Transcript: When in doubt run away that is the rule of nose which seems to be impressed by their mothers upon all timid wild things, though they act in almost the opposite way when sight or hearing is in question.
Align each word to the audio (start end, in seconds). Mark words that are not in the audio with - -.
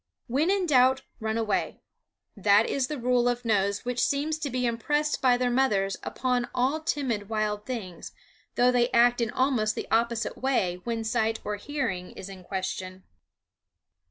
When 0.25 0.49
in 0.49 0.65
doubt 0.65 1.03
run 1.19 1.37
away 1.37 1.83
that 2.35 2.65
is 2.65 2.87
the 2.87 2.97
rule 2.97 3.29
of 3.29 3.45
nose 3.45 3.85
which 3.85 3.99
seems 3.99 4.39
to 4.39 4.49
be 4.49 4.65
impressed 4.65 5.21
by 5.21 5.37
their 5.37 5.51
mothers 5.51 5.95
upon 6.01 6.49
all 6.55 6.79
timid 6.79 7.29
wild 7.29 7.67
things, 7.67 8.11
though 8.55 8.71
they 8.71 8.89
act 8.93 9.21
in 9.21 9.29
almost 9.29 9.75
the 9.75 9.87
opposite 9.91 10.39
way 10.39 10.81
when 10.85 11.03
sight 11.03 11.39
or 11.43 11.57
hearing 11.57 12.13
is 12.13 12.29
in 12.29 12.43
question. 12.43 13.03